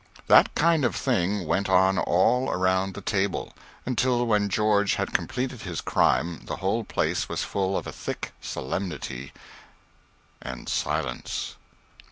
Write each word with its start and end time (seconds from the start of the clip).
That 0.25 0.55
kind 0.55 0.83
of 0.83 0.95
thing 0.95 1.45
went 1.45 1.69
on 1.69 1.99
all 1.99 2.49
around 2.49 2.95
the 2.95 3.01
table, 3.01 3.53
until 3.85 4.25
when 4.25 4.49
George 4.49 4.95
had 4.95 5.13
completed 5.13 5.61
his 5.61 5.79
crime 5.79 6.41
the 6.45 6.55
whole 6.55 6.83
place 6.83 7.29
was 7.29 7.43
full 7.43 7.77
of 7.77 7.85
a 7.85 7.91
thick 7.91 8.33
solemnity 8.41 9.31
and 10.41 10.67
silence. 10.67 11.55